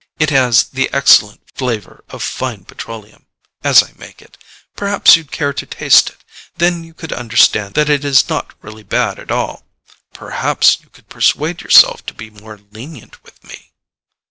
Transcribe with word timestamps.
"It 0.17 0.31
has 0.31 0.63
the 0.63 0.89
excellent 0.91 1.47
flavor 1.53 2.03
of 2.09 2.23
fine 2.23 2.65
petroleum, 2.65 3.27
as 3.63 3.83
I 3.83 3.93
make 3.97 4.19
it. 4.19 4.35
Perhaps 4.75 5.15
you'd 5.15 5.31
care 5.31 5.53
to 5.53 5.65
taste 5.67 6.09
it. 6.09 6.23
Then 6.57 6.83
you 6.83 6.95
could 6.95 7.13
understand 7.13 7.75
that 7.75 7.87
it 7.87 8.03
is 8.03 8.27
not 8.27 8.55
really 8.63 8.81
bad 8.81 9.19
at 9.19 9.29
all. 9.29 9.63
Perhaps 10.11 10.79
you 10.81 10.89
could 10.89 11.07
persuade 11.07 11.61
yourself 11.61 12.03
to 12.07 12.15
be 12.15 12.31
more 12.31 12.57
lenient 12.71 13.23
with 13.23 13.43
me." 13.43 13.73